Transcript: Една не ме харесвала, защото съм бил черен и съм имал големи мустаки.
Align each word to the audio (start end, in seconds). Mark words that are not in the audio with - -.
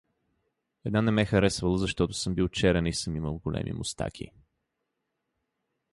Една 0.85 1.01
не 1.01 1.11
ме 1.11 1.25
харесвала, 1.25 1.77
защото 1.77 2.13
съм 2.13 2.35
бил 2.35 2.47
черен 2.49 2.85
и 2.85 2.93
съм 2.93 3.15
имал 3.15 3.37
големи 3.43 3.73
мустаки. 3.73 4.31